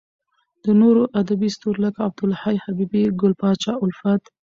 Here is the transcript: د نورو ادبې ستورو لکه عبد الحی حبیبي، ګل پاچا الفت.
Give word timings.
د 0.63 0.65
نورو 0.81 1.03
ادبې 1.21 1.49
ستورو 1.55 1.79
لکه 1.85 1.99
عبد 2.07 2.21
الحی 2.25 2.57
حبیبي، 2.65 3.03
ګل 3.21 3.33
پاچا 3.41 3.73
الفت. 3.85 4.23